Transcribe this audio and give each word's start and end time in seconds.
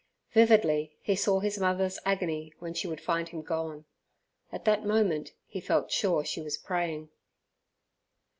Vividly 0.33 0.97
he 1.03 1.15
saw 1.15 1.41
his 1.41 1.59
mother's 1.59 1.99
agony 2.07 2.51
when 2.57 2.73
she 2.73 2.87
would 2.87 2.99
find 2.99 3.29
him 3.29 3.43
gone. 3.43 3.85
At 4.51 4.65
that 4.65 4.83
moment, 4.83 5.33
he 5.45 5.61
felt 5.61 5.91
sure, 5.91 6.25
she 6.25 6.41
was 6.41 6.57
praying. 6.57 7.09